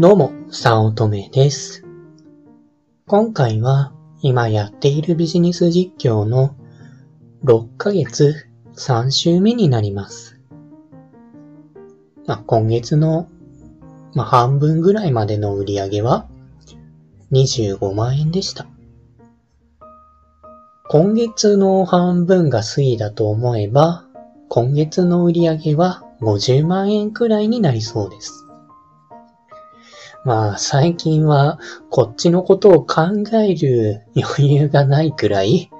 [0.00, 1.84] どうも、さおとめです。
[3.08, 6.54] 今回は今やっているビジネス実況の
[7.42, 10.38] 6ヶ月3週目になります。
[12.28, 13.28] まあ、今月の、
[14.14, 16.28] まあ、半分ぐらいまでの売り上げは
[17.32, 18.68] 25万円でした。
[20.88, 24.06] 今月の半分が推移だと思えば、
[24.48, 28.47] 今月の売り上げは50万円くらいになりそうです。
[30.28, 35.70] まあ最近はこっちのことを考える余裕がないくらい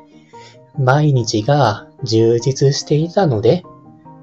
[0.78, 3.62] 毎日が充実していたので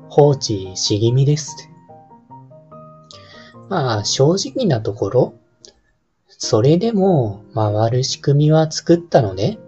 [0.10, 1.70] 放置し気味です。
[3.70, 5.34] まあ正直なところ
[6.28, 9.60] それでも回る仕組みは作ったので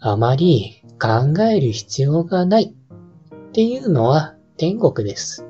[0.00, 5.44] あまり考える必要がないっていうのは天国です。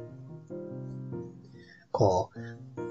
[1.93, 2.38] こう、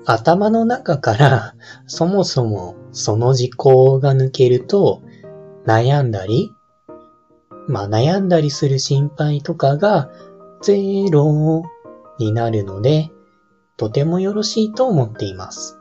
[0.09, 1.53] 頭の中から
[1.85, 5.03] そもそもその事項が抜けると
[5.65, 6.49] 悩んだり、
[7.67, 10.09] まあ悩んだりする心配とかが
[10.61, 10.77] ゼ
[11.11, 11.61] ロ
[12.19, 13.11] になるので、
[13.75, 15.77] とてもよろしいと思っています。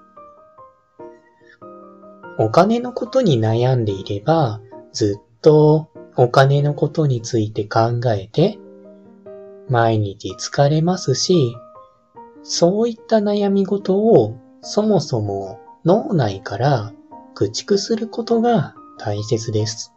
[2.36, 4.60] お金のことに悩んでいれば、
[4.92, 8.58] ずっとお金のことについて考えて、
[9.68, 11.54] 毎日疲れますし、
[12.48, 16.92] そういった悩み事をそもそも脳内から
[17.34, 19.92] 駆逐することが大切です。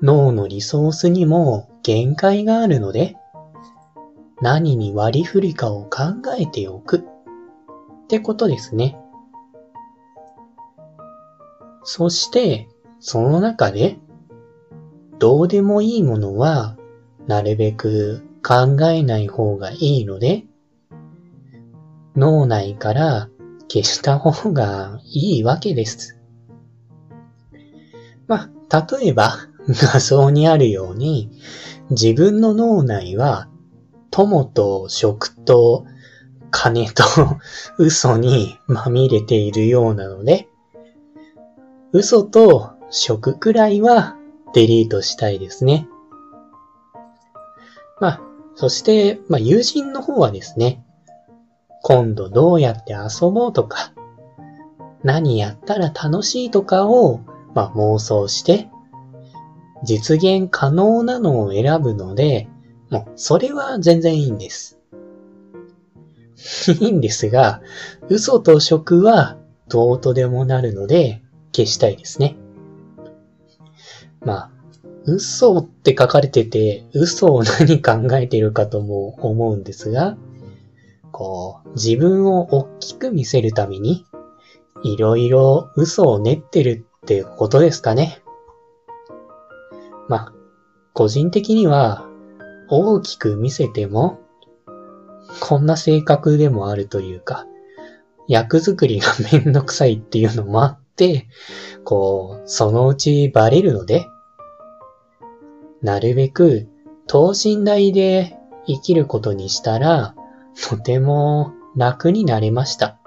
[0.00, 3.16] 脳のリソースにも限界があるので、
[4.40, 6.00] 何に割り振るかを考
[6.38, 7.02] えておくっ
[8.06, 8.96] てことですね。
[11.82, 12.68] そして、
[13.00, 13.98] その中で、
[15.18, 16.76] どうでもいいものは、
[17.26, 20.44] なるべく考えない方がいいので、
[22.16, 23.28] 脳内から
[23.68, 26.18] 消した方がいいわけです。
[28.26, 29.36] まあ、例えば
[29.68, 31.30] 画像にあるように、
[31.90, 33.48] 自分の脳内は
[34.10, 35.86] 友と食と
[36.50, 37.04] 金と
[37.78, 40.48] 嘘にまみれているようなので、
[41.92, 44.16] 嘘と食くらいは
[44.52, 45.88] デリートしたいですね。
[48.00, 50.82] まあ、そして、まあ、友人の方はですね、
[51.82, 53.92] 今度どうやって遊ぼうとか、
[55.02, 57.20] 何やったら楽しいとかを、
[57.54, 58.68] まあ、妄想して、
[59.82, 62.48] 実現可能なのを選ぶので、
[62.90, 64.78] もう、それは全然いいんです。
[66.80, 67.62] いいんですが、
[68.08, 71.22] 嘘と食はどうとでもなるので、
[71.54, 72.36] 消したいですね。
[74.24, 74.50] まあ、
[75.04, 80.16] 嘘って書かれてて、嘘を何考えてるかとも思うんですが、
[81.10, 84.04] こう、自分を大きく見せるために、
[84.82, 88.22] いろいろ嘘を練ってるってことですかね。
[90.08, 90.32] まあ、
[90.94, 92.08] 個人的には、
[92.68, 94.20] 大きく見せても、
[95.40, 97.46] こんな性格でもあるというか、
[98.28, 101.28] 役作りがめんどくさいっていうのもあって、
[101.84, 104.06] こう、そのうちバレるので、
[105.82, 106.68] なるべく
[107.06, 110.14] 等身大で生きることにしたら、
[110.68, 112.98] とても楽になれました。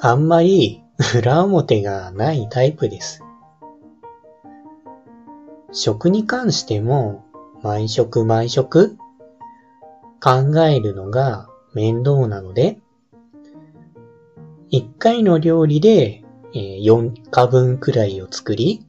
[0.00, 0.82] あんまり
[1.16, 3.22] 裏表がないタイプです。
[5.70, 7.24] 食に関しても、
[7.62, 8.96] 毎食毎食
[10.20, 12.78] 考えるのが面倒なので、
[14.72, 18.87] 1回の料理で4日分くらいを作り、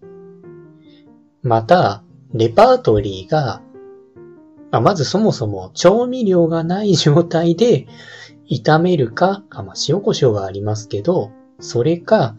[1.41, 3.61] また、レパートリーが、
[4.71, 7.87] まあ、まずそもそも調味料がない状態で
[8.49, 12.35] 炒めるか、あまあ、塩胡椒がありますけど、それか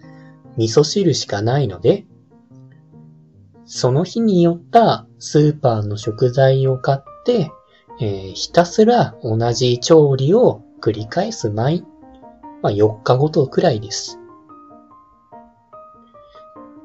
[0.57, 2.07] 味噌汁しかないので、
[3.65, 7.51] その日によったスーパーの食材を買って、
[8.01, 11.85] えーひたすら同じ調理を繰り返す毎、
[12.63, 14.20] まあ、4日ごとくらいです。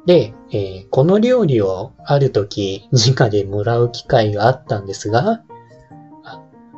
[0.05, 5.43] で、えーこの料理をある時、直でもらう機会があったんですが、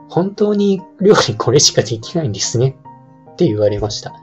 [0.09, 2.77] 本当に料理これしかできないんですね。
[3.33, 4.13] って言われました。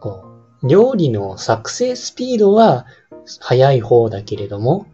[0.00, 0.24] こ
[0.62, 2.86] う料理の作成スピードは
[3.40, 4.86] 速い方だけれども、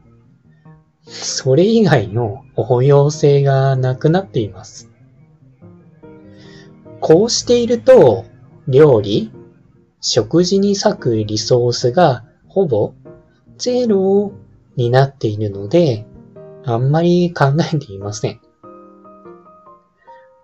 [1.07, 4.91] それ以外の応用性がなくなっています。
[7.01, 8.25] こうしていると、
[8.69, 9.33] 料理、
[10.01, 12.95] 食事に割くリソースがほぼ
[13.59, 14.33] ゼロ
[14.75, 16.05] になっているので、
[16.65, 18.41] あんまり考えていません。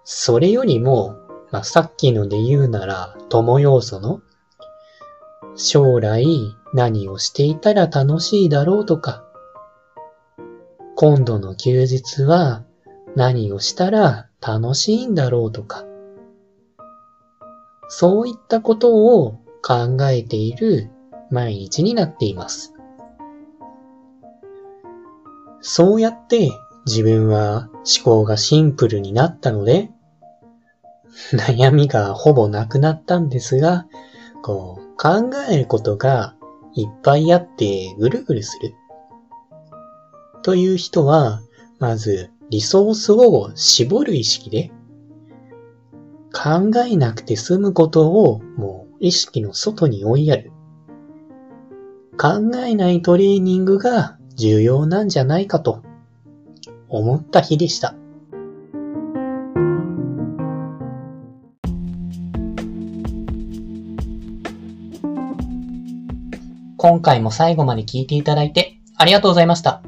[0.05, 1.17] それよりも、
[1.51, 4.21] まあ、さっきので言うなら、友要素の、
[5.57, 6.25] 将来
[6.75, 9.25] 何をしていたら楽しいだろうとか、
[10.95, 12.65] 今度の休日は
[13.17, 15.85] 何をしたら楽しいんだろうとか、
[17.89, 20.89] そういったことを考えている
[21.31, 22.75] 毎日になっています。
[25.61, 26.51] そうやって
[26.87, 29.91] 自分は思考がシンプルになったので、
[31.33, 33.87] 悩みがほぼなくなったんですが、
[34.43, 36.37] こう、考えることが
[36.75, 38.75] いっぱいあってぐるぐるする。
[40.43, 41.41] という人は、
[41.79, 44.71] まずリソースを絞る意識で、
[46.33, 50.53] 考えなくて済むことをもう意識の外に追いやる。
[52.19, 55.83] 考えないトレーニングが重要なんじゃないかと
[56.89, 57.95] 思った日でした。
[66.79, 69.83] 今回も最後まで聞いていただいてありがとうございました。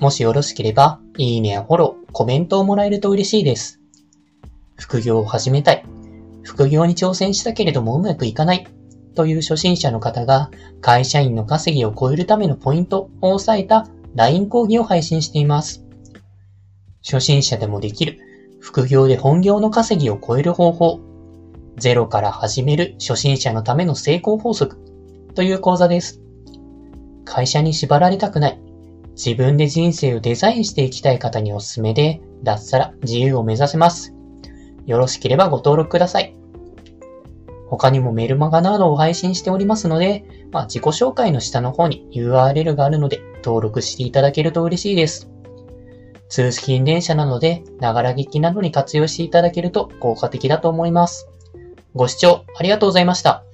[0.00, 3.80] もしよろしければ、いいねやフォロー、コメントをもらえると嬉しいです。
[4.76, 5.84] 副業を始めたい。
[6.42, 8.66] 副業に挑戦したけれどもうまくいかない。
[9.16, 15.84] という初心者の方が会社員の稼ぎを超えるためのポイントを押さえた LINE 講義を配信しています。
[17.02, 18.20] 初心者でもできる
[18.60, 21.00] 副業で本業の稼ぎを超える方法。
[21.76, 24.78] ゼロから始める初心者のための成功法則
[25.34, 26.20] という講座です。
[27.24, 28.60] 会社に縛られたくない。
[29.14, 34.14] 自分で人生をデザインしていきたい方におすすめで、脱サラ自由を目指せます。
[34.86, 36.35] よろしければご登録ください。
[37.68, 45.30] 他にもメルマガなどを配信しておりますので、まあ、自己紹介の下の方に URL があるので登録していただけると嬉しいです。
[46.28, 51.28] 通勤電車なので、ながら聞きなどに活用していただけると効果的だと思います。
[51.94, 53.45] ご視聴ありがとうございました。